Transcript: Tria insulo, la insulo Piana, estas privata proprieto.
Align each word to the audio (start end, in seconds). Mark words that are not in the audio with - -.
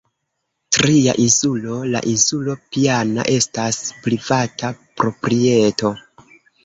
Tria 0.75 1.13
insulo, 1.23 1.75
la 1.95 2.01
insulo 2.13 2.55
Piana, 2.77 3.25
estas 3.37 3.83
privata 4.07 4.73
proprieto. 5.03 5.93